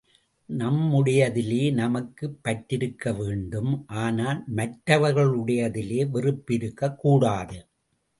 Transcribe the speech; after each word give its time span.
நம்முடையதிலே 0.49 1.73
நமக்குப் 1.73 2.39
பற்றிருக்க 2.43 3.13
வேண்டும் 3.13 3.85
ஆனால் 3.87 4.43
மற்றவர்களுடையதிலே 4.55 6.09
வெறுப்பு 6.09 6.53
இருக்கக்கூடாது. 6.53 7.59